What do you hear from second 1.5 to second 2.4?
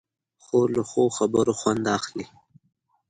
خوند اخلي.